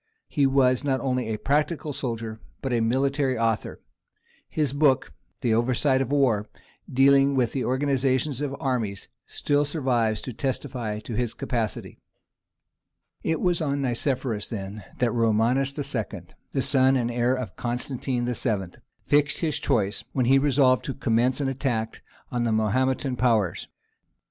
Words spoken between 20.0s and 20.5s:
when he